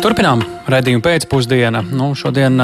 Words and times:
Turpinām 0.00 0.40
redzējumu 0.72 1.02
pēcpusdienu. 1.04 1.82
Nu, 1.92 2.06
šodien 2.16 2.56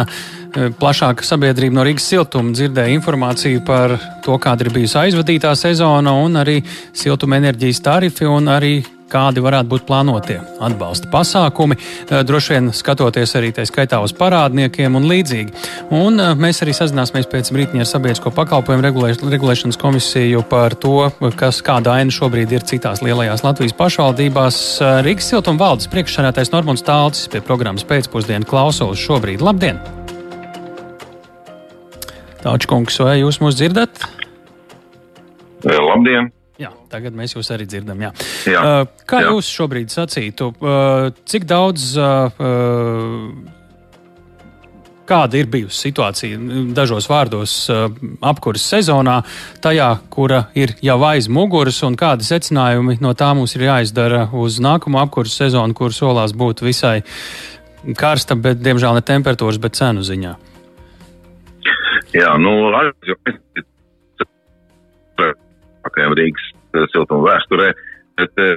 plašāka 0.80 1.24
sabiedrība 1.26 1.78
no 1.78 1.86
Rīgas 1.86 2.08
siltuma 2.10 2.54
dzirdēja 2.56 2.96
informāciju 2.96 3.62
par 3.66 3.96
to, 4.24 4.36
kāda 4.42 4.66
ir 4.66 4.74
bijusi 4.74 5.00
aizvadītā 5.06 5.54
sezona, 5.58 6.16
un 6.24 6.42
arī 6.42 6.60
siltuma 6.96 7.40
enerģijas 7.40 7.82
tarifi, 7.84 8.28
un 8.30 8.52
arī 8.52 8.76
kādi 9.10 9.42
varētu 9.42 9.70
būt 9.70 9.84
plānotie 9.86 10.38
atbalsta 10.62 11.10
pasākumi, 11.12 11.76
eh, 11.78 12.22
droši 12.26 12.54
vien 12.54 12.70
skatoties 12.74 13.36
arī 13.38 13.52
tā 13.54 13.66
skaitā 13.68 14.00
uz 14.02 14.12
parādniekiem 14.12 14.96
un 14.96 15.06
līdzīgi. 15.10 15.52
Un 15.90 16.20
eh, 16.20 16.34
mēs 16.34 16.62
arī 16.64 16.74
sazināsimies 16.76 17.30
pēc 17.30 17.52
brīdiņa 17.54 17.84
ar 17.84 17.90
Sabiedrisko 17.90 18.32
pakalpojumu 18.34 18.86
regulēšanas 19.30 19.78
komisiju 19.80 20.42
par 20.48 20.74
to, 20.74 21.10
kas 21.36 21.62
kāda 21.62 21.94
aina 21.98 22.10
šobrīd 22.10 22.52
ir 22.52 22.66
citās 22.66 23.02
lielajās 23.02 23.44
Latvijas 23.46 23.76
pašvaldībās. 23.78 24.80
Eh, 24.80 24.96
Rīgas 25.06 25.30
siltuma 25.30 25.68
valdes 25.68 25.90
priekšsēdētājs 25.92 26.52
Normons 26.54 26.82
Tālcis 26.86 27.30
pie 27.30 27.40
programmas 27.40 27.86
pēcpusdienu 27.86 28.48
klausos 28.48 28.98
šobrīd. 28.98 29.44
Labdien! 29.44 30.05
Tāčkungs, 32.46 33.00
vai 33.02 33.18
jūs 33.18 33.40
mūs 33.42 33.58
dzirdat? 33.58 34.04
Labdien! 35.66 36.30
Jā, 36.62 36.70
tagad 36.88 37.16
mēs 37.18 37.34
jūs 37.34 37.50
arī 37.52 37.66
dzirdam. 37.68 37.98
Jā. 38.00 38.12
Jā, 38.48 38.60
uh, 38.62 39.02
Kā 39.08 39.24
jā. 39.24 39.32
jūs 39.34 39.50
šobrīd 39.50 39.90
sacītu, 39.92 40.52
uh, 40.62 41.10
cik 41.28 41.44
daudz, 41.50 41.90
kāda 45.06 45.38
ir 45.38 45.50
bijusi 45.50 45.88
situācija 45.88 46.38
dažos 46.74 47.06
vārdos 47.10 47.52
apkuras 48.26 48.64
sezonā, 48.70 49.20
tajā, 49.62 49.90
kura 50.10 50.46
ir 50.58 50.74
jau 50.82 50.96
aiz 51.06 51.28
muguras, 51.30 51.82
un 51.86 51.98
kādi 51.98 52.26
secinājumi 52.26 52.98
no 53.04 53.12
tā 53.18 53.30
mums 53.38 53.54
ir 53.58 53.68
jāizdara 53.68 54.26
uz 54.34 54.58
nākamo 54.62 55.02
apkuras 55.02 55.36
sezonu, 55.38 55.76
kur 55.78 55.94
solās 55.94 56.34
būt 56.34 56.64
visai 56.66 57.00
karsta, 57.98 58.34
bet 58.34 58.62
diemžēl 58.64 58.98
ne 58.98 59.06
temperatūras, 59.06 59.62
bet 59.62 59.78
cenu 59.78 60.02
ziņā? 60.06 60.34
Jā, 62.16 62.30
nu, 62.40 62.52
aktuālākajām 65.86 66.14
Rīgas 66.18 66.46
eh, 66.76 66.86
siltuma 66.92 67.30
vēsturē, 67.30 67.72
bet 68.20 68.32
eh, 68.42 68.56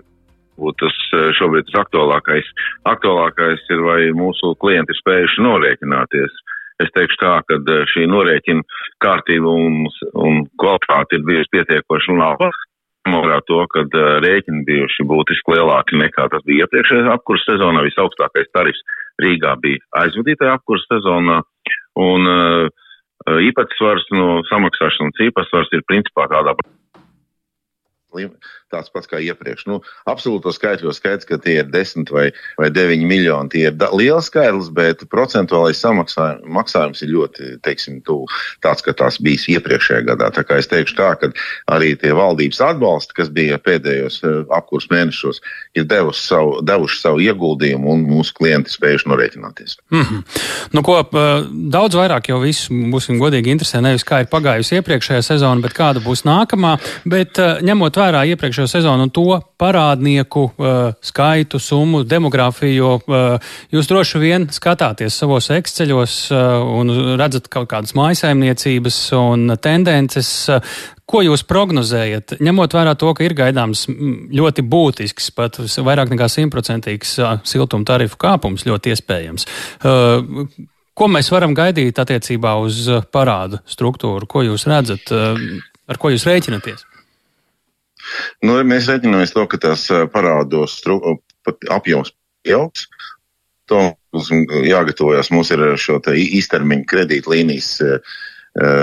tas 0.79 0.95
eh, 1.15 1.31
šobrīd 1.37 1.67
tas 1.67 1.81
aktuālākais. 1.83 2.47
Aktuālākais 2.89 3.65
ir, 3.73 3.83
vai 3.83 3.99
mūsu 4.15 4.55
klienti 4.63 4.95
ir 4.95 5.01
spējuši 5.01 5.45
norēķināties. 5.45 6.39
Es 6.79 6.89
teikšu 6.95 7.17
tā, 7.19 7.33
ka 7.43 7.59
šī 7.91 8.05
norēķina 8.07 8.63
kārtība 9.03 9.51
un, 9.51 9.89
un 10.15 10.45
kvalitāte 10.61 11.19
ir 11.19 11.25
bijusi 11.27 11.51
pietiekoši 11.57 12.15
laba. 12.15 12.53
Morā 13.09 13.41
to, 13.47 13.65
ka 13.73 13.83
rēķini 14.23 14.63
bijuši 14.67 15.03
būtiski 15.09 15.57
lielāki 15.57 15.99
nekā 15.99 16.29
tas 16.31 16.43
bija 16.47 16.63
iepriekšējā 16.63 17.11
apkurss 17.11 17.47
sezonā. 17.49 17.83
Visaugstākais 17.83 18.47
tarifs 18.55 18.79
Rīgā 19.19 19.57
bija 19.59 19.83
aizvadītajā 20.05 20.55
apkurss 20.55 20.87
sezonā. 20.87 21.41
Un 21.99 22.31
uh, 22.31 22.69
īpatsvars 23.27 24.05
no 24.15 24.39
samaksāšanas 24.49 25.23
īpatsvars 25.27 25.71
ir 25.75 25.83
principā 25.89 26.27
tādā 26.31 26.55
tāds 28.69 28.91
pats 28.93 29.09
kā 29.09 29.19
iepriekš. 29.23 29.65
Nu, 29.69 29.79
absolūto 30.09 30.53
skaitļos 30.53 30.99
skaidrs, 30.99 31.27
ka 31.29 31.39
tie 31.41 31.59
ir 31.63 31.69
10 31.73 32.09
vai, 32.13 32.29
vai 32.59 32.69
9 32.73 33.05
miljoni. 33.09 33.51
Tie 33.53 33.65
ir 33.69 33.77
liels 33.97 34.29
skaitlis, 34.29 34.69
bet 34.73 35.05
procentuālais 35.11 35.81
maksājums 36.49 37.03
ir 37.05 37.13
ļoti, 37.13 37.49
teiksim, 37.65 38.01
tu, 38.05 38.21
tāds, 38.63 38.83
ka 38.85 38.93
tās 38.97 39.19
bijis 39.23 39.47
iepriekšējā 39.55 40.03
gadā. 40.11 40.29
Tā 40.35 40.45
kā 40.47 40.59
es 40.61 40.69
teikšu 40.69 40.97
tā, 40.97 41.11
ka 41.21 41.31
arī 41.73 41.95
tie 41.99 42.13
valdības 42.17 42.61
atbalsti, 42.69 43.17
kas 43.17 43.31
bija 43.33 43.59
pēdējos 43.61 44.21
eh, 44.23 44.39
apkurs 44.55 44.89
mēnešos, 44.93 45.41
ir 45.77 45.87
devuši 45.89 46.25
savu, 46.25 46.59
devuši 46.65 47.01
savu 47.01 47.23
ieguldījumu 47.25 47.93
un 47.93 48.05
mūsu 48.09 48.35
klienti 48.37 48.73
spējuši 48.73 49.09
norēķināties. 49.09 49.77
Mm 49.93 50.01
-hmm. 50.01 50.23
nu, 50.77 50.85
ko, 50.85 50.99
daudz 51.73 51.97
vairāk 51.97 52.29
jau 52.29 52.39
viss, 52.43 52.69
būsim 52.69 53.19
godīgi, 53.21 53.53
interesē 53.53 53.81
nevis 53.81 54.05
kā 54.05 54.21
ir 54.23 54.31
pagājusi 54.31 54.79
iepriekšējā 54.79 55.21
sezona, 55.25 55.61
bet 55.61 55.73
kāda 55.77 56.03
būs 56.03 56.25
nākamā. 56.27 56.77
Bet 57.09 57.39
ņemot 57.39 57.98
vērā 57.99 58.23
iepriekšējo 58.31 58.69
sezonu 58.71 59.05
un 59.07 59.11
to 59.13 59.39
parādnieku 59.59 60.45
uh, 60.49 60.77
skaitu, 61.03 61.59
summu, 61.61 62.03
demografiju, 62.07 62.75
jo 62.75 62.91
uh, 62.99 63.51
jūs 63.73 63.89
droši 63.89 64.21
vien 64.21 64.47
skatāties 64.53 65.17
savos 65.21 65.49
ekceļos 65.53 66.15
uh, 66.33 66.39
un 66.79 66.93
redzat 67.19 67.49
kaut 67.51 67.69
kādas 67.71 67.95
mājsaimniecības 67.99 69.03
un 69.19 69.59
tendences. 69.61 70.31
Uh, 70.49 70.79
Ko 71.09 71.23
jūs 71.25 71.41
prognozējat, 71.49 72.35
ņemot 72.37 72.73
vērā 72.77 72.91
to, 73.01 73.09
ka 73.17 73.23
ir 73.25 73.33
gaidāms 73.33 73.87
ļoti 73.89 74.61
būtisks, 74.69 75.31
pat 75.33 75.57
vairāk 75.57 76.11
nekā 76.13 76.27
simtprocentīgs 76.29 77.15
uh, 77.17 77.31
siltuma 77.41 77.87
tarifu 77.89 78.19
kāpums, 78.21 78.67
ļoti 78.69 78.93
iespējams? 78.93 79.47
Uh, 79.81 80.45
ko 80.93 81.09
mēs 81.09 81.31
varam 81.33 81.57
gaidīt 81.57 81.97
attiecībā 81.97 82.53
uz 82.61 82.83
uh, 82.93 83.01
parādu 83.09 83.57
struktūru? 83.65 84.29
Ko 84.29 84.45
jūs 84.45 84.67
redzat, 84.69 85.09
ar 85.09 85.97
ko 85.97 86.13
jūs 86.13 86.29
rēķinaties? 86.29 86.85
Nu, 88.45 88.55
mēs 88.63 88.87
reiķinamies 88.87 89.35
to, 89.35 89.43
ka 89.51 89.59
tās 89.59 89.85
parādos 90.13 90.77
apjoms 91.69 92.13
pieaugs. 92.47 92.87
To 93.69 93.81
mums 94.15 94.29
jāgatavojas. 94.65 95.31
Mums 95.33 95.51
ir 95.53 95.65
šo 95.77 95.99
īstermiņa 96.15 96.87
kredītlīnijas 96.89 97.71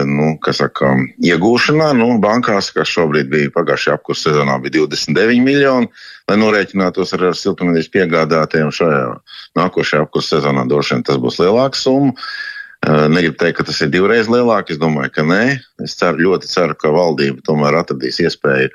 nu, 0.06 0.26
saka, 0.54 0.92
iegūšanā. 1.24 1.88
Nu, 1.98 2.10
bankās, 2.22 2.68
kas 2.74 2.92
šobrīd 2.92 3.30
bija 3.32 3.52
pagājušajā 3.54 3.96
apkursu 3.98 4.28
sezonā, 4.28 4.58
bija 4.62 4.84
29 4.84 5.42
miljoni, 5.44 5.88
lai 6.30 6.36
norēķinātos 6.40 7.16
ar, 7.16 7.30
ar 7.32 7.38
siltumnīcas 7.38 7.90
piegādātājiem 7.96 8.70
šajā 8.76 9.00
nākošajā 9.58 10.04
apkursu 10.06 10.36
sezonā. 10.36 10.66
Droši 10.70 10.94
vien 10.94 11.08
tas 11.08 11.18
būs 11.22 11.40
lielāks 11.42 11.82
summa. 11.86 12.14
Negribu 12.86 13.40
teikt, 13.40 13.56
ka 13.58 13.64
tas 13.66 13.80
ir 13.82 13.90
divreiz 13.90 14.28
lielāk. 14.30 14.68
Es 14.70 14.78
domāju, 14.78 15.10
ka 15.16 15.24
nē. 15.26 15.56
Es 15.82 15.96
ceru, 15.98 16.28
ļoti 16.28 16.52
ceru, 16.52 16.76
ka 16.78 16.92
valdība 16.94 17.42
tomēr 17.48 17.80
atradīs 17.80 18.20
iespēju 18.22 18.70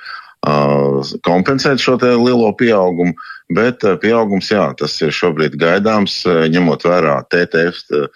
kompensēt 1.28 1.82
šo 1.82 1.98
lielo 2.02 2.50
pieaugumu, 2.58 3.14
bet 3.54 3.86
pieaugums, 4.02 4.52
jā, 4.52 4.74
tas 4.78 4.96
ir 5.02 5.14
šobrīd 5.14 5.58
gaidāms, 5.62 6.24
ņemot 6.26 6.86
vērā 6.88 7.22
TTF, 7.30 8.10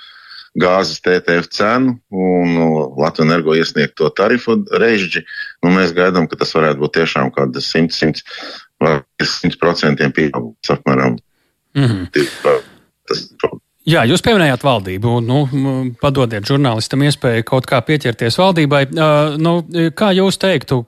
gāzes 0.55 1.01
TTF 1.03 1.49
cenu 1.51 1.97
un 2.09 2.55
Latvijas 2.95 3.25
energo 3.27 3.55
iesniegto 3.55 4.09
tarifu 4.15 4.57
režģi. 4.71 5.25
Nu, 5.63 5.73
mēs 5.75 5.93
gaidām, 5.95 6.29
ka 6.31 6.39
tas 6.39 6.55
varētu 6.55 6.79
būt 6.79 6.95
tiešām 6.95 7.31
kāda 7.35 7.61
100, 7.61 7.91
100 7.91 8.23
vai 8.81 8.95
100% 9.21 10.11
pieaugums 10.15 10.71
apmēram. 10.71 11.19
Mm 11.75 11.85
-hmm. 11.85 12.61
Tas 13.05 13.27
Jā, 13.85 14.01
jūs 14.09 14.23
pieminējāt 14.25 14.63
valdību. 14.65 15.11
Nu, 15.21 15.43
padodiet 16.01 16.47
žurnālistam 16.49 17.03
iespēju 17.05 17.43
kaut 17.45 17.67
kā 17.69 17.77
pieķerties 17.85 18.39
valdībai. 18.41 18.79
Nu, 19.37 19.51
kā 19.93 20.07
jūs 20.17 20.39
teiktu, 20.41 20.79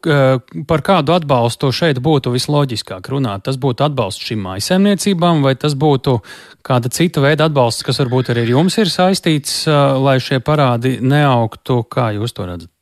par 0.66 0.84
kādu 0.86 1.14
atbalstu 1.14 1.70
šeit 1.70 2.02
būtu 2.02 2.34
visloģiskāk 2.34 3.12
runāt? 3.14 3.46
Tas 3.46 3.60
būtu 3.62 3.86
atbalsts 3.86 4.26
šīm 4.26 4.42
maisaimniecībām, 4.48 5.46
vai 5.46 5.54
tas 5.62 5.78
būtu 5.78 6.18
kāda 6.66 6.90
cita 6.90 7.22
veida 7.22 7.46
atbalsts, 7.52 7.86
kas 7.86 8.02
varbūt 8.02 8.34
arī 8.34 8.48
ar 8.48 8.52
jums 8.56 8.80
ir 8.82 8.90
saistīts, 8.90 9.60
lai 10.02 10.18
šie 10.18 10.42
parādi 10.42 10.98
neaugtu? 10.98 11.84
Kā 11.86 12.10
jūs 12.18 12.34
to 12.34 12.50
redzat? 12.50 12.74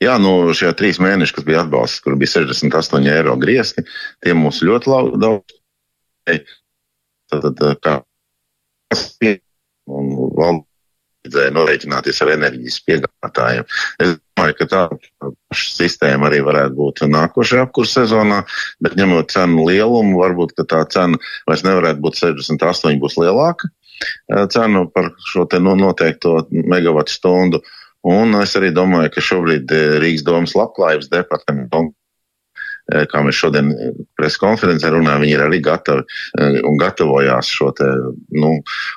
Jā, 0.00 0.16
nu 0.16 0.48
šie 0.56 0.72
trīs 0.72 0.96
mēneši, 0.96 1.36
kas 1.36 1.44
bija 1.44 1.66
atbalsts, 1.66 2.00
kur 2.00 2.16
bija 2.16 2.38
68 2.40 3.12
eiro 3.12 3.36
griezti, 3.36 3.84
tie 4.24 4.32
mums 4.32 4.64
ļoti 4.64 4.96
daudz. 5.20 5.60
Tad, 7.28 7.66
kā 7.84 8.00
un 9.88 10.10
vajadzēja 10.38 11.54
norēķināties 11.56 12.22
ar 12.24 12.32
enerģijas 12.34 12.78
piegādātājiem. 12.86 13.66
Es 14.04 14.14
domāju, 14.16 14.56
ka 14.58 14.68
tā 14.72 14.82
sistēma 15.56 16.28
arī 16.28 16.40
varētu 16.46 16.76
būt 16.78 17.02
nākošajā 17.10 17.66
apkursa 17.66 18.04
sezonā, 18.04 18.44
bet 18.84 18.96
ņemot 19.00 19.34
cenu 19.34 19.66
lielumu, 19.68 20.20
varbūt 20.22 20.56
tā 20.68 20.84
cena 20.92 21.20
vairs 21.48 21.66
nevarētu 21.66 22.04
būt 22.04 22.22
68, 22.22 23.02
būs 23.02 23.18
lielāka 23.20 23.72
cena 24.52 24.84
par 24.94 25.10
šo 25.26 25.42
te 25.50 25.58
noteikto 25.58 26.46
megawatu 26.50 27.10
stundu. 27.10 27.62
Un 28.06 28.36
es 28.38 28.54
arī 28.54 28.70
domāju, 28.70 29.10
ka 29.16 29.24
šobrīd 29.24 29.72
Rīgas 29.98 30.22
domas 30.22 30.54
labklājības 30.54 31.10
departamentam 31.10 31.90
Eh, 31.90 31.97
kā 32.88 33.20
mēs 33.24 33.36
šodien 33.36 33.70
eh, 33.72 33.92
preskonferencē 34.18 34.90
runājam, 34.92 35.24
viņi 35.24 35.34
ir 35.36 35.44
arī 35.44 35.60
gatavi 35.64 36.04
eh, 36.04 36.58
un 36.64 36.78
gatavojās 36.80 37.50
šo 37.52 37.70
te, 37.76 37.88
nu, 38.32 38.54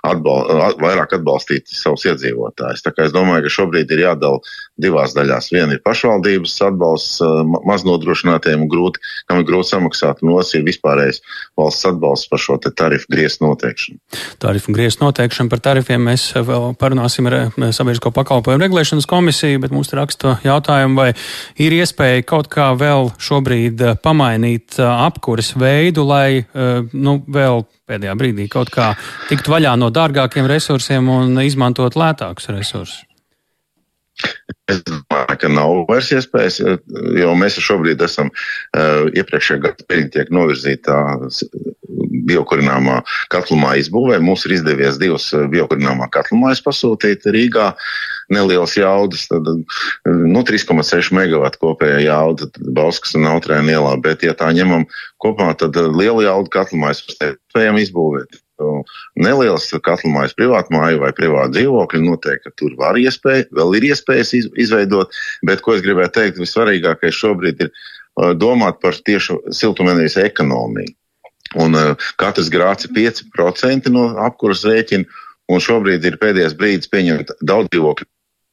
atbal, 0.08 0.78
vairāk 0.82 1.18
atbalstīt 1.18 1.68
savus 1.72 2.06
iedzīvotājus. 2.08 2.86
Tā 2.86 2.94
kā 2.96 3.08
es 3.08 3.16
domāju, 3.16 3.46
ka 3.48 3.56
šobrīd 3.58 3.92
ir 3.92 4.06
jādala 4.06 4.40
divās 4.82 5.16
daļās. 5.18 5.52
Viena 5.54 5.76
ir 5.76 5.84
pašvaldības 5.86 6.56
atbalsts 6.70 7.20
maznodrošinātiem 7.68 8.66
grūti, 8.72 9.02
kam 9.30 9.42
ir 9.42 9.48
grūti 9.50 9.74
samaksāt, 9.74 10.24
un 10.24 10.34
otrs 10.38 10.56
ir 10.58 10.66
vispārējais 10.66 11.22
valsts 11.60 11.90
atbalsts 11.92 12.32
par 12.32 12.42
šo 12.42 12.58
tarifu 12.62 13.12
griestu 13.12 13.46
noteikšanu. 13.46 14.00
Tarifu 14.42 14.74
griestu 14.76 15.06
noteikšanu 15.06 15.52
par 15.52 15.64
tarifiem 15.68 16.08
mēs 16.08 16.30
vēl 16.36 16.72
parunāsim 16.80 17.28
ar 17.30 17.38
Sabiedrisko 17.52 18.14
pakalpojumu 18.16 18.64
regulēšanas 18.64 19.10
komisiju, 19.10 19.62
bet 19.62 19.76
mums 19.76 19.92
raksta 19.98 20.38
jautājumu, 20.46 20.98
vai 20.98 21.10
ir 21.62 21.76
iespēja 21.82 22.26
kaut 22.28 22.50
kā 22.52 22.72
vēl 22.78 23.12
šobrīd 23.22 23.81
šobrīd 23.82 24.02
pamainīt 24.04 24.80
apkuras 24.80 25.54
veidu, 25.58 26.06
lai 26.06 26.44
nu, 26.94 27.22
vēl 27.28 27.66
pēdējā 27.90 28.16
brīdī 28.18 28.48
kaut 28.50 28.72
kā 28.74 28.94
tiktu 29.30 29.52
vaļā 29.52 29.76
no 29.78 29.90
dārgākiem 29.90 30.48
resursiem 30.48 31.10
un 31.10 31.40
izmantot 31.42 31.96
lētākus 31.96 32.50
resursus? 32.50 33.06
Es 34.70 34.84
domāju, 34.86 35.38
ka 35.40 35.50
nav 35.50 35.86
vairs 35.90 36.12
iespējas, 36.14 36.60
jo 37.18 37.32
mēs 37.40 37.58
šobrīd 37.64 38.02
esam 38.06 38.30
uh, 38.30 39.08
iepriekšējā 39.18 39.64
gada 39.64 39.88
pirmie 39.90 40.12
tiek 40.14 40.30
virzīta 40.52 41.00
biokurināmā 42.30 43.00
katlumā 43.34 43.74
izbūvē. 43.82 44.20
Mums 44.22 44.46
ir 44.46 44.60
izdevies 44.60 45.00
divas 45.02 45.26
biokurināmā 45.34 46.12
katlumājas 46.14 46.62
pasūtīt 46.64 47.26
Rīgā. 47.34 47.72
Nelielas 48.32 48.78
jaudas, 48.78 49.26
tad 49.28 49.48
nu, 50.08 50.44
3,6 50.48 51.12
megawatu 51.16 51.60
kopējā 51.66 52.00
jauda 52.06 52.48
Bauskas 52.72 53.18
un 53.20 53.28
Autrēna 53.32 53.76
ielā, 53.76 53.98
bet 54.04 54.24
ja 54.24 54.36
tā 54.38 54.54
ņemam 54.56 54.88
kopā, 55.22 55.50
tad 55.60 55.76
liela 55.76 56.24
jauda 56.30 56.54
katlumājas 56.60 57.04
spējam 57.12 57.82
izbūvēt 57.82 58.40
nelielas 59.20 59.70
katlamājas 59.84 60.36
privātu 60.38 60.76
māju 60.76 61.02
vai 61.04 61.12
privātu 61.16 61.56
dzīvokļu, 61.58 62.02
noteikti, 62.06 62.54
tur 62.60 62.76
var 62.80 63.00
iespēja, 63.00 63.48
vēl 63.58 63.78
ir 63.80 63.90
iespējas 63.92 64.34
iz, 64.38 64.48
izveidot, 64.60 65.14
bet 65.48 65.64
ko 65.66 65.76
es 65.76 65.84
gribēju 65.86 66.14
teikt, 66.18 66.42
vissvarīgākais 66.42 67.18
šobrīd 67.18 67.66
ir 67.66 67.72
uh, 67.72 68.32
domāt 68.38 68.82
par 68.84 68.98
tiešu 68.98 69.40
siltumenerģijas 69.56 70.20
ekonomiju. 70.28 70.94
Un 71.62 71.76
uh, 71.76 72.10
katrs 72.22 72.52
grāts 72.54 72.88
ir 72.88 72.96
5% 72.96 73.92
no 73.92 74.12
apkuras 74.28 74.64
rēķina, 74.68 75.08
un 75.52 75.64
šobrīd 75.64 76.06
ir 76.08 76.20
pēdējais 76.22 76.58
brīdis 76.58 76.92
pieņemt 76.92 77.36
daudz 77.44 77.72
dzīvokļu 77.74 78.11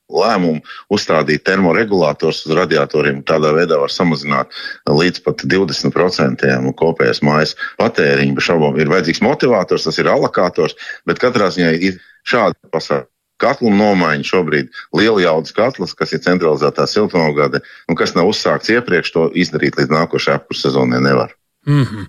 lēmumu 0.09 0.63
uzstādīt 0.95 1.45
termoregulātors 1.47 2.45
uz 2.47 2.55
radiatoriem. 2.57 3.21
Tādā 3.29 3.53
veidā 3.57 3.79
var 3.81 3.93
samazināt 3.93 4.55
līdz 4.89 5.23
pat 5.27 5.45
20% 5.45 6.49
kopējās 6.79 7.23
mājas 7.27 7.55
patēriņu. 7.81 8.41
Šaubām 8.49 8.81
ir 8.81 8.91
vajadzīgs 8.93 9.23
motivators, 9.25 9.87
tas 9.89 10.01
ir 10.01 10.11
alokators, 10.11 10.77
bet 11.09 11.21
katrā 11.23 11.51
ziņā 11.55 11.77
ir 11.77 12.03
šāda 12.29 12.57
pasākuma. 12.73 13.11
Katlu 13.39 13.71
nomaiņa 13.71 14.27
šobrīd 14.27 14.73
liela 14.99 15.21
jaudas 15.23 15.55
katls, 15.55 15.93
kas 15.95 16.11
ir 16.11 16.25
centralizētā 16.25 16.89
siltumogāde, 16.91 17.61
un 17.87 17.95
kas 17.95 18.17
nav 18.17 18.33
uzsākts 18.33 18.73
iepriekš, 18.75 19.13
to 19.15 19.29
izdarīt 19.39 19.79
līdz 19.79 19.95
nākošajai 19.95 20.41
apkurss 20.41 20.67
sezonai 20.67 20.99
nevar. 21.05 21.37
Mm 21.69 21.85
-hmm. 21.85 22.09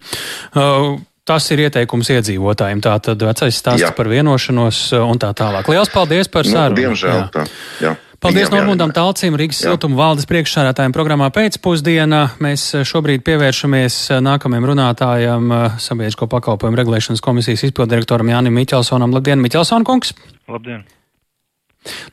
uh, 0.57 0.97
Tas 1.29 1.45
ir 1.53 1.61
ieteikums 1.67 2.09
iedzīvotājiem. 2.15 2.79
Tā 2.81 2.95
tad 3.05 3.21
vecais 3.21 3.53
stāsts 3.53 3.85
jā. 3.85 3.93
par 3.93 4.09
vienošanos 4.09 4.77
uh, 4.97 5.05
un 5.05 5.19
tā 5.21 5.29
tālāk. 5.37 5.67
Lielas 5.69 5.91
paldies 5.93 6.29
par 6.31 6.47
nu, 6.47 6.53
sarunu. 6.55 6.77
Diemžēl 6.79 7.17
jā. 7.19 7.25
tā. 7.35 7.43
Jā. 7.83 7.91
Paldies 8.19 8.49
Normundam 8.51 8.91
Talcim, 8.91 9.37
Rīgas 9.39 9.61
siltuma 9.61 9.95
valdes 9.95 10.25
priekšsādātājiem 10.27 10.91
programmā 10.95 11.29
pēcpusdienā. 11.35 12.23
Mēs 12.41 12.65
uh, 12.73 12.87
šobrīd 12.87 13.21
pievēršamies 13.27 13.99
uh, 14.09 14.23
nākamajam 14.25 14.65
runātājam, 14.71 15.53
sabiedrisko 15.79 16.27
pakalpojumu 16.33 16.81
regulēšanas 16.81 17.23
komisijas 17.23 17.67
izpildirektoram 17.69 18.33
Jānim 18.33 18.57
Miķelsonam. 18.57 19.13
Labdien, 19.13 19.39
Miķelson 19.45 19.85
kungs! 19.87 20.15
Labdien! 20.49 20.81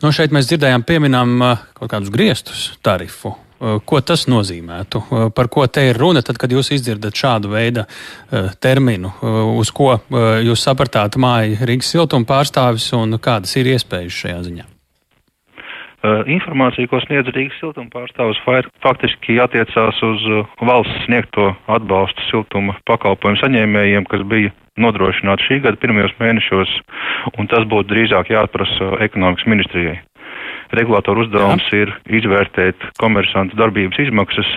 No 0.05 0.13
šeit 0.15 0.31
mēs 0.31 0.47
dzirdējām 0.53 0.85
pieminām 0.87 1.41
kaut 1.75 1.91
kādus 1.91 2.13
griestus 2.15 2.69
tarifu 2.87 3.35
ko 3.59 4.01
tas 4.05 4.27
nozīmētu? 4.31 5.03
Eh, 5.03 5.27
par 5.35 5.49
ko 5.53 5.67
te 5.67 5.89
ir 5.91 5.99
runa, 6.01 6.23
tad, 6.25 6.39
kad 6.41 6.53
jūs 6.53 6.73
izdzirdat 6.77 7.17
šādu 7.17 7.53
veidu 7.53 7.87
eh, 7.87 8.53
terminu? 8.61 9.13
Uz 9.57 9.73
ko 9.75 9.97
jūs 10.45 10.65
sapratāt 10.67 11.17
māju 11.21 11.59
Rīgas 11.69 11.93
siltuma 11.95 12.29
pārstāvis 12.29 12.89
un 12.97 13.19
kādas 13.23 13.55
ir 13.57 13.73
iespējas 13.75 14.23
šajā 14.25 14.41
ziņā? 14.49 14.67
Informācija, 16.31 16.87
ko 16.87 17.01
sniedz 17.03 17.33
Rīgas 17.35 17.57
siltuma 17.59 17.91
pārstāvis, 17.91 18.39
faktiski 18.85 19.41
attiecās 19.43 19.99
uz 20.07 20.27
valsts 20.61 21.07
sniegto 21.07 21.49
atbalstu 21.73 22.29
siltuma 22.29 22.77
pakalpojumu 22.87 23.41
saņēmējiem, 23.41 24.07
kas 24.13 24.23
bija 24.31 24.53
nodrošināti 24.79 25.49
šī 25.49 25.59
gada 25.65 25.81
pirmajos 25.83 26.15
mēnešos, 26.21 26.75
un 27.41 27.51
tas 27.51 27.67
būtu 27.67 27.91
drīzāk 27.95 28.31
jāatprasa 28.37 28.93
ekonomikas 29.09 29.49
ministrijai. 29.51 29.97
Regulātoru 30.75 31.27
uzdevums 31.27 31.67
Jā. 31.71 31.85
ir 31.85 31.93
izvērtēt 32.19 32.89
komersantu 32.99 33.59
darbības 33.59 34.01
izmaksas 34.07 34.49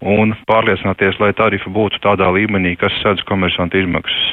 un 0.00 0.32
pārliecināties, 0.48 1.18
lai 1.20 1.32
tarifi 1.36 1.72
būtu 1.72 2.00
tādā 2.04 2.30
līmenī, 2.32 2.76
kas 2.80 2.94
sedz 3.02 3.24
komersantu 3.28 3.82
izmaksas. 3.82 4.32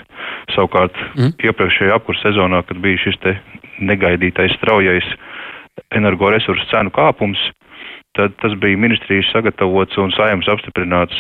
Savukārt 0.55 0.95
mm. 1.17 1.35
iepriekšējā 1.49 1.97
apkurs 1.97 2.23
sezonā, 2.23 2.63
kad 2.67 2.79
bija 2.83 3.01
šis 3.03 3.19
te 3.23 3.35
negaidītais 3.83 4.55
straujais 4.57 5.07
energoresursu 5.95 6.65
cenu 6.71 6.93
kāpums, 6.95 7.41
tad 8.17 8.33
tas 8.41 8.55
bija 8.57 8.79
ministrijas 8.79 9.29
sagatavots 9.33 9.99
un 10.01 10.13
saimnes 10.15 10.49
apstiprināts 10.49 11.19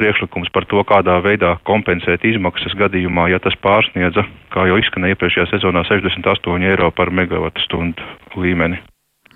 priekšlikums 0.00 0.50
par 0.54 0.66
to, 0.70 0.82
kādā 0.88 1.20
veidā 1.22 1.54
kompensēt 1.68 2.24
izmaksas 2.26 2.74
gadījumā, 2.78 3.28
ja 3.30 3.38
tas 3.42 3.54
pārsniedza, 3.62 4.26
kā 4.54 4.66
jau 4.70 4.80
izskanēja 4.80 5.14
iepriekšējā 5.14 5.46
sezonā, 5.52 5.84
68 5.90 6.66
eiro 6.72 6.90
par 6.96 7.14
megawatu 7.14 7.62
stundu 7.68 8.08
līmeni. 8.34 8.80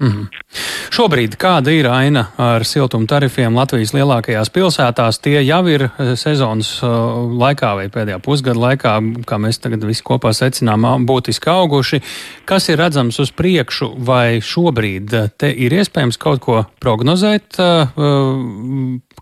Mm 0.00 0.08
-hmm. 0.08 0.26
Šobrīd 0.94 1.36
kāda 1.36 1.70
ir 1.70 1.86
aina 1.86 2.24
ar 2.36 2.64
siltuma 2.64 3.06
tarifiem 3.06 3.56
Latvijas 3.56 3.92
lielākajās 3.94 4.50
pilsētās? 4.50 5.20
Tie 5.22 5.42
jau 5.42 5.60
ir 5.66 5.82
eh, 5.82 6.12
sezonas 6.16 6.82
eh, 6.82 6.86
laikā 7.42 7.74
vai 7.74 7.88
pēdējā 7.88 8.18
pusgada 8.18 8.58
laikā, 8.58 8.94
kā 9.26 9.38
mēs 9.38 9.58
tagad 9.58 9.84
visi 9.84 10.02
kopā 10.02 10.32
secinām, 10.32 10.86
būtiski 11.06 11.50
auguši. 11.50 12.02
Kas 12.44 12.68
ir 12.68 12.78
redzams 12.78 13.18
uz 13.18 13.30
priekšu, 13.30 13.92
vai 13.98 14.40
šobrīd 14.40 15.14
eh, 15.14 15.30
te 15.36 15.52
ir 15.52 15.72
iespējams 15.72 16.18
kaut 16.18 16.40
ko 16.40 16.64
prognozēt, 16.80 17.56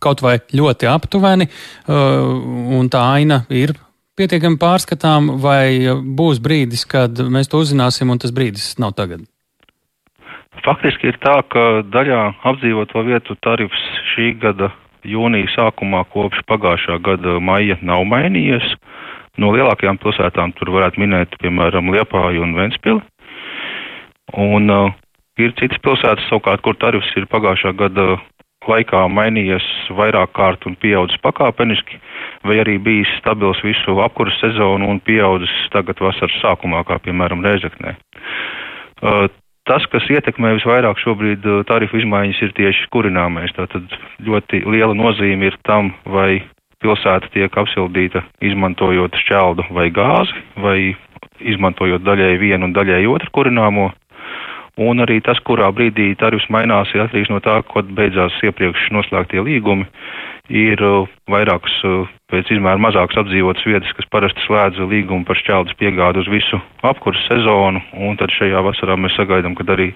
kaut 0.00 0.22
vai 0.22 0.38
ļoti 0.52 0.86
aptuveni, 0.86 1.48
un 1.88 2.88
tā 2.92 3.00
aina 3.16 3.44
ir 3.48 3.72
pietiekami 4.16 4.56
pārskatām, 4.56 5.38
vai 5.40 5.88
būs 6.04 6.40
brīdis, 6.40 6.84
kad 6.88 7.18
mēs 7.18 7.48
to 7.48 7.60
uzzināsim, 7.64 8.10
un 8.10 8.18
tas 8.18 8.30
brīdis 8.30 8.78
nav 8.78 8.92
tagad? 8.96 9.24
Faktiski 10.64 11.10
ir 11.12 11.18
tā, 11.22 11.36
ka 11.52 11.82
daļā 11.92 12.22
apdzīvoto 12.48 13.02
vietu 13.06 13.36
tarifs 13.44 13.82
šī 14.14 14.32
gada 14.40 14.70
jūnija 15.06 15.50
sākumā 15.54 16.04
kopš 16.12 16.42
pagājušā 16.50 16.98
gada 17.04 17.38
maija 17.40 17.78
nav 17.82 18.06
mainījies. 18.08 18.74
No 19.36 19.52
lielākajām 19.52 19.98
pilsētām 20.00 20.54
tur 20.56 20.72
varētu 20.74 21.02
minēt, 21.02 21.36
piemēram, 21.42 21.92
Liepāju 21.92 22.46
un 22.46 22.54
Ventspili. 22.56 23.02
Un 24.40 24.72
uh, 24.72 24.94
ir 25.38 25.52
citas 25.60 25.80
pilsētas 25.84 26.24
savukārt, 26.30 26.64
kur 26.64 26.78
tarifs 26.80 27.12
ir 27.20 27.28
pagājušā 27.30 27.74
gada 27.76 28.16
laikā 28.66 29.04
mainījies 29.12 29.66
vairāk 29.94 30.32
kārt 30.34 30.64
un 30.66 30.74
pieaudzis 30.82 31.20
pakāpeniski, 31.22 32.00
vai 32.48 32.58
arī 32.64 32.80
bijis 32.82 33.12
stabils 33.20 33.60
visu 33.62 34.00
apkuras 34.02 34.34
sezonu 34.40 34.88
un 34.90 34.98
pieaudzis 35.04 35.52
tagad 35.74 36.00
vasaras 36.02 36.40
sākumā, 36.42 36.82
kā 36.88 36.98
piemēram 37.04 37.44
Reizeknē. 37.46 37.94
Uh, 39.04 39.28
Tas, 39.66 39.82
kas 39.90 40.04
ietekmē 40.12 40.52
visvairāk 40.60 41.00
šobrīd 41.02 41.46
uh, 41.46 41.62
tarifu 41.66 41.98
izmaiņas, 41.98 42.42
ir 42.46 42.52
tieši 42.54 42.86
kurināmais. 42.94 43.50
Tātad 43.56 43.90
ļoti 44.22 44.62
liela 44.62 44.94
nozīme 44.94 45.50
ir 45.50 45.56
tam, 45.66 45.90
vai 46.06 46.44
pilsēta 46.84 47.32
tiek 47.34 47.50
apsildīta 47.50 48.22
izmantojot 48.46 49.16
šķeldu 49.24 49.66
vai 49.74 49.88
gāzi, 49.90 50.44
vai 50.62 50.78
izmantojot 51.40 52.04
daļai 52.06 52.36
vienu 52.40 52.68
un 52.68 52.76
daļai 52.76 53.02
otru 53.10 53.32
kurināmo. 53.40 53.90
Un 54.76 55.00
arī 55.00 55.22
tas, 55.24 55.38
kurā 55.40 55.70
brīdī 55.72 56.10
tarifs 56.20 56.50
mainās, 56.52 56.90
ir 56.92 57.06
atkarīgs 57.06 57.30
no 57.32 57.40
tā, 57.40 57.62
kad 57.70 57.88
beidzās 57.96 58.34
iepriekš 58.44 58.90
noslēgtie 58.92 59.40
līgumi 59.40 59.86
ir 60.52 60.82
uh, 60.84 61.08
vairākas 61.32 61.78
uh, 61.88 62.10
pēc 62.28 62.50
izmēra 62.52 62.76
mazākas 62.84 63.22
apdzīvotas 63.22 63.64
vietas, 63.66 63.94
kas 63.96 64.08
parasti 64.12 64.44
slēdz 64.44 64.82
līgumu 64.90 65.24
par 65.24 65.40
šķeldes 65.40 65.78
piegādu 65.80 66.20
uz 66.20 66.28
visu 66.28 66.60
apkursu 66.84 67.24
sezonu, 67.24 67.80
un 67.96 68.20
tad 68.20 68.34
šajā 68.36 68.60
vasarā 68.68 68.98
mēs 69.00 69.16
sagaidām, 69.16 69.56
ka 69.56 69.64
arī 69.72 69.94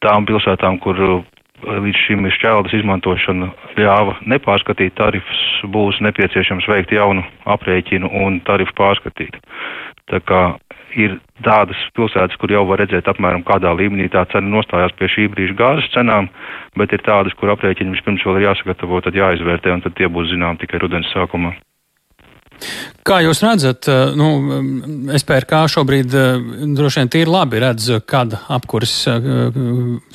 tām 0.00 0.24
pilsētām, 0.24 0.80
kur 0.80 0.98
uh, 1.04 1.20
līdz 1.66 2.04
šim 2.06 2.24
šķeldes 2.38 2.78
izmantošana 2.80 3.50
ļāva 3.76 4.16
nepārskatīt 4.30 4.96
tarifus, 4.98 5.44
būs 5.68 6.00
nepieciešams 6.06 6.68
veikt 6.70 6.96
jaunu 6.96 7.24
aprēķinu 7.44 8.10
un 8.24 8.40
tarifu 8.46 8.72
pārskatīt. 8.78 9.36
Tā 10.08 10.22
kā 10.24 10.42
ir 10.96 11.18
tādas 11.44 11.78
pilsētas, 11.96 12.36
kur 12.40 12.52
jau 12.52 12.64
var 12.68 12.82
redzēt 12.82 13.08
apmēram 13.10 13.44
kādā 13.46 13.72
līmenī 13.76 14.08
tā 14.12 14.24
cena 14.32 14.48
nostājās 14.56 14.94
pie 14.98 15.10
šī 15.12 15.28
brīža 15.34 15.56
gāzes 15.58 15.90
cenām, 15.94 16.30
bet 16.78 16.92
ir 16.96 17.04
tādas, 17.06 17.36
kur 17.38 17.52
aprēķini 17.54 17.96
vispirms 17.96 18.24
vēl 18.26 18.40
ir 18.40 18.48
jāsagatavo, 18.48 19.02
tad 19.04 19.18
jāizvērtē, 19.18 19.74
un 19.74 19.84
tad 19.84 19.98
tie 19.98 20.08
būs 20.08 20.32
zinām 20.32 20.60
tikai 20.60 20.80
rudens 20.82 21.10
sākumā. 21.14 21.54
Kā 23.08 23.22
jūs 23.24 23.38
redzat, 23.40 23.86
eh, 23.88 24.10
nu, 24.18 24.26
SPRK 25.16 25.62
šobrīd 25.72 26.14
eh, 26.18 26.48
droši 26.76 27.00
vien 27.00 27.10
tīri 27.14 27.30
labi 27.32 27.62
redz, 27.62 27.86
kāda 28.04 28.42
apkuras 28.52 28.94
eh, 29.08 29.28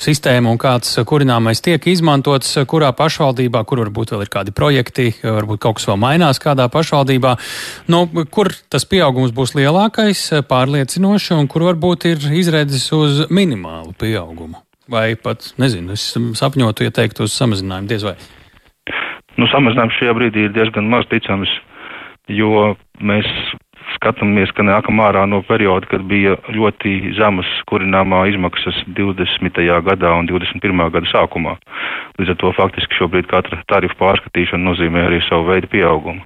sistēma 0.04 0.52
un 0.52 0.60
kāds 0.62 0.92
kurināmais 1.08 1.64
tiek 1.64 1.88
izmantots, 1.90 2.52
kurā 2.70 2.92
pašvaldībā, 2.94 3.64
kur 3.66 3.82
varbūt 3.82 4.14
vēl 4.14 4.26
ir 4.26 4.30
kādi 4.30 4.54
projekti, 4.54 5.08
varbūt 5.24 5.62
kaut 5.64 5.80
kas 5.80 5.88
vēl 5.90 5.98
mainās 6.04 6.42
kādā 6.42 6.68
pašvaldībā. 6.70 7.34
Nu, 7.90 8.04
kur 8.30 8.52
tas 8.70 8.86
pieaugums 8.86 9.34
būs 9.34 9.56
lielākais, 9.58 10.22
pārliecinoši, 10.46 11.34
un 11.40 11.50
kur 11.50 11.66
varbūt 11.72 12.08
ir 12.12 12.30
izredzes 12.36 12.86
uz 12.94 13.24
minimālu 13.34 13.96
pieaugumu? 13.98 14.62
Vai 14.92 15.14
pat, 15.16 15.54
nezinu, 15.58 15.96
es 15.96 16.12
sapņotu 16.38 16.86
ieteikt 16.86 17.22
uz 17.24 17.34
samazinājumu, 17.34 17.90
diez 17.90 18.04
vai. 18.04 18.18
Nu, 19.40 19.48
samazinājums 19.50 19.96
šajā 19.98 20.14
brīdī 20.14 20.44
ir 20.46 20.52
diezgan 20.54 20.86
maz 20.92 21.08
ticams, 21.10 21.50
jo 22.28 22.74
mēs 23.00 23.28
skatāmies, 23.96 24.52
ka 24.56 24.64
nākam 24.64 25.00
ārā 25.04 25.24
no 25.28 25.42
perioda, 25.46 25.86
kad 25.90 26.04
bija 26.08 26.36
ļoti 26.52 27.14
zemas 27.18 27.48
kurināmā 27.70 28.24
izmaksas 28.32 28.80
20. 28.96 29.60
gadā 29.88 30.12
un 30.18 30.28
21. 30.30 30.84
gada 30.94 31.10
sākumā. 31.12 31.56
Līdz 32.18 32.34
ar 32.34 32.40
to 32.40 32.52
faktiski 32.56 33.00
šobrīd 33.00 33.28
katra 33.30 33.60
tarifa 33.70 33.98
pārskatīšana 34.00 34.64
nozīmē 34.70 35.08
arī 35.08 35.20
savu 35.28 35.50
veidu 35.52 35.70
pieaugumu. 35.72 36.24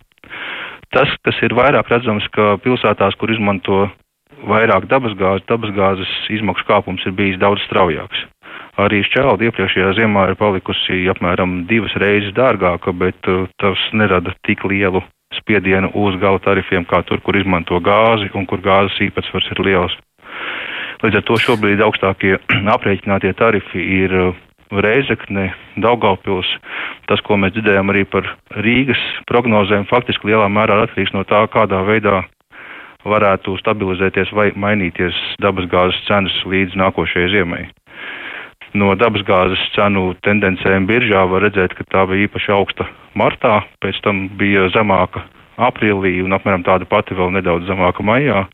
Tas, 0.94 1.10
kas 1.26 1.36
ir 1.44 1.52
vairāk 1.56 1.90
redzams, 1.92 2.24
ka 2.32 2.56
pilsētās, 2.64 3.18
kur 3.20 3.32
izmanto 3.34 3.88
vairāk 4.48 4.86
dabasgāzes, 4.88 5.44
dabasgāzes 5.50 6.12
izmaksu 6.38 6.64
kāpums 6.68 7.04
ir 7.04 7.14
bijis 7.18 7.40
daudz 7.42 7.60
straujāks. 7.66 8.24
Arī 8.78 9.02
šķelda 9.02 9.48
iepriekšējā 9.48 9.92
ziemā 9.98 10.28
ir 10.30 10.38
palikusi 10.38 11.02
apmēram 11.10 11.64
divas 11.68 11.92
reizes 11.98 12.32
dārgāka, 12.36 12.94
bet 12.94 13.26
uh, 13.26 13.48
tas 13.58 13.80
nerada 13.92 14.32
tik 14.46 14.62
lielu 14.70 15.02
spiedienu 15.36 15.90
uz 15.94 16.16
gala 16.22 16.40
tarifiem, 16.42 16.86
kā 16.88 17.02
tur, 17.06 17.20
kur 17.20 17.36
izmanto 17.36 17.80
gāzi 17.84 18.30
un 18.34 18.46
kur 18.48 18.62
gāzes 18.64 18.98
īpatsvars 19.08 19.50
ir 19.52 19.64
liels. 19.66 19.96
Līdz 21.02 21.20
ar 21.20 21.24
to 21.28 21.38
šobrīd 21.38 21.82
augstākie 21.84 22.38
aprēķinātie 22.76 23.34
tarifi 23.38 23.84
ir 24.02 24.14
uh, 24.14 24.32
Reizekne, 24.68 25.52
Daugaupils. 25.80 26.48
Tas, 27.08 27.22
ko 27.24 27.38
mēs 27.40 27.54
dzirdējām 27.54 27.92
arī 27.92 28.04
par 28.04 28.26
Rīgas 28.64 29.00
prognozēm, 29.30 29.86
faktiski 29.88 30.28
lielā 30.28 30.48
mērā 30.52 30.82
atkarīgs 30.84 31.14
no 31.16 31.24
tā, 31.28 31.46
kādā 31.52 31.80
veidā 31.88 32.20
varētu 33.08 33.56
stabilizēties 33.62 34.34
vai 34.36 34.50
mainīties 34.58 35.16
dabasgāzes 35.40 36.02
cenas 36.08 36.34
līdz 36.44 36.76
nākošajai 36.76 37.32
ziemai. 37.32 37.62
No 38.76 38.92
dabasgāzes 38.98 39.62
cenu 39.72 40.12
tendencēm 40.26 40.86
biržā 40.88 41.24
var 41.30 41.46
redzēt, 41.46 41.72
ka 41.78 41.86
tā 41.88 42.04
bija 42.10 42.28
īpaši 42.28 42.52
augsta 42.52 42.88
martā, 43.16 43.62
pēc 43.80 44.00
tam 44.04 44.26
bija 44.40 44.68
zemāka 44.74 45.24
aprīlī 45.58 46.18
un 46.22 46.36
apmēram 46.36 46.66
tāda 46.66 46.86
pati 46.88 47.16
vēl 47.18 47.32
nedaudz 47.38 47.66
zemāka 47.70 48.04
maijā. 48.04 48.44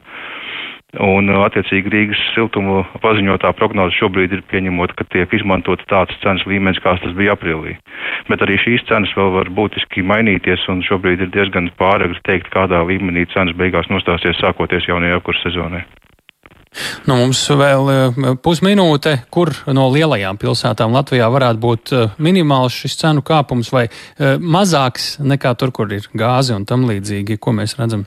Un, 1.02 1.26
attiecīgi, 1.42 1.90
Rīgas 1.90 2.21
siltuma 2.37 2.85
paziņotā 3.02 3.50
prognoze 3.59 3.97
šobrīd 3.99 4.37
ir 4.37 4.44
pieņemot, 4.50 4.94
ka 4.94 5.06
tiek 5.11 5.33
izmantot 5.35 5.83
tāds 5.90 6.14
cenas 6.23 6.44
līmenis, 6.47 6.78
kāds 6.85 7.02
tas 7.02 7.16
bija 7.18 7.35
aprīlī. 7.35 7.75
Bet 8.30 8.44
arī 8.47 8.61
šīs 8.62 8.87
cenas 8.87 9.11
vēl 9.18 9.33
var 9.35 9.50
būtiski 9.56 10.06
mainīties, 10.06 10.68
un 10.71 10.85
šobrīd 10.87 11.26
ir 11.26 11.35
diezgan 11.35 11.73
pāragri 11.80 12.23
teikt, 12.28 12.52
kādā 12.54 12.85
līmenī 12.87 13.26
cenas 13.35 13.59
beigās 13.59 13.90
nostāsies 13.90 14.38
sākoties 14.38 14.87
jaunajā 14.87 15.18
apkursa 15.18 15.49
sezonai. 15.49 15.83
Nu, 17.07 17.16
mums 17.21 17.43
vēl 17.54 17.90
eh, 17.93 18.19
pusminūte, 18.43 19.14
kur 19.35 19.52
no 19.76 19.87
lielajām 19.95 20.38
pilsētām 20.40 20.95
Latvijā 20.97 21.28
varētu 21.31 21.62
būt 21.62 21.95
eh, 21.95 22.19
minimāls 22.19 22.75
šis 22.83 22.99
cenu 23.00 23.23
kāpums 23.26 23.71
vai 23.75 23.87
eh, 23.87 24.37
mazāks 24.40 25.14
nekā 25.23 25.54
tur, 25.61 25.75
kur 25.75 25.93
ir 25.95 26.09
gāze 26.19 26.57
un 26.57 26.66
tam 26.69 26.88
līdzīgi, 26.90 27.38
ko 27.38 27.54
mēs 27.54 27.78
redzam. 27.78 28.07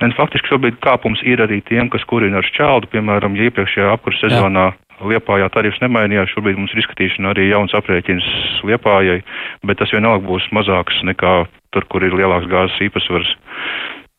Un 0.00 0.14
faktiski 0.16 0.50
šobrīd 0.50 0.80
kāpums 0.82 1.20
ir 1.28 1.42
arī 1.44 1.60
tiem, 1.68 1.90
kas 1.92 2.02
kurina 2.10 2.40
ar 2.40 2.46
šķeldu, 2.48 2.88
piemēram, 2.90 3.36
ja 3.38 3.50
iepriekšējā 3.50 3.90
apkursa 3.94 4.30
sezonā 4.30 4.70
Liepājā 5.00 5.46
tarifs 5.48 5.78
nemainījās, 5.80 6.28
šobrīd 6.34 6.58
mums 6.60 6.74
ir 6.74 6.82
izskatīšana 6.82 7.30
arī 7.32 7.46
jauns 7.48 7.72
aprēķins 7.78 8.26
Liepājai, 8.68 9.22
bet 9.64 9.78
tas 9.80 9.92
vienalga 9.94 10.26
būs 10.26 10.50
mazāks 10.52 10.98
nekā 11.08 11.32
tur, 11.72 11.86
kur 11.88 12.04
ir 12.04 12.16
lielāks 12.18 12.50
gāzes 12.50 12.82
īpatsvars. 12.84 13.30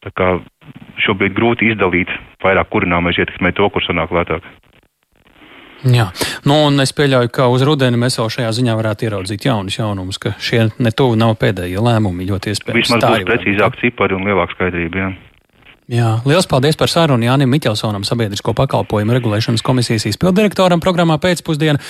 Tā 0.01 0.09
kā 0.17 0.31
šobrīd 1.05 1.35
grūti 1.37 1.69
izdalīt 1.69 2.09
vairāk 2.43 2.69
kurināmais 2.73 3.19
ietekmē 3.21 3.53
to, 3.57 3.69
kur 3.73 3.85
sanāk 3.85 4.13
lētāk. 4.15 4.45
Jā, 5.81 6.11
nu, 6.45 6.59
un 6.67 6.77
es 6.83 6.93
pieļauju, 6.93 7.31
ka 7.33 7.47
uz 7.49 7.63
rudeni 7.65 7.97
mēs 7.97 8.19
jau 8.19 8.27
šajā 8.29 8.51
ziņā 8.53 8.75
varētu 8.77 9.07
ieraudzīt 9.07 9.47
jaunus 9.47 9.79
jaunumus, 9.79 10.21
ka 10.21 10.35
šie 10.37 10.67
netuvu 10.77 11.17
nav 11.17 11.33
pēdējie 11.41 11.81
lēmumi 11.81 12.29
ļoti 12.29 12.53
iespējams. 12.53 12.77
Vismaz 12.83 13.07
būs 13.07 13.25
precīzāk 13.31 13.81
cipari 13.81 14.17
un 14.17 14.29
lielāka 14.29 14.53
skaidrība. 14.59 15.01
Jā. 15.01 15.11
Jā, 15.91 16.11
liels 16.23 16.45
paldies 16.47 16.77
par 16.79 16.87
sarunu 16.87 17.25
Jānim 17.25 17.49
Miķelsonam, 17.51 18.05
sabiedrisko 18.07 18.53
pakalpojumu 18.55 19.11
regulēšanas 19.17 19.63
komisijas 19.65 20.05
izpildirektoram 20.07 20.79
programmā 20.79 21.17
pēcpusdiena. 21.19 21.81